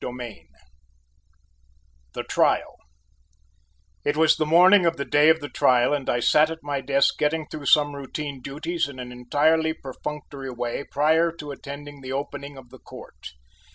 [0.03, 0.49] CHAPTER X
[2.13, 2.75] THE TRIAL
[4.03, 6.81] It was the morning of the day of the trial and I sat at my
[6.81, 12.13] desk getting through some routine duties in an entirely perfunctory way prior to attending the
[12.13, 13.33] opening of the court.